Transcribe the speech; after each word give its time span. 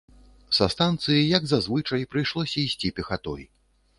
Са 0.57 0.67
станцыі, 0.75 1.19
як 1.37 1.43
за 1.51 1.59
звычай, 1.67 2.07
прыйшлося 2.15 2.57
ісці 2.65 2.93
пехатой. 3.01 3.47